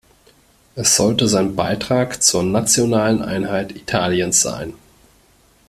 [0.73, 4.73] Es sollte sein Beitrag zur nationalen Einheit Italiens sein.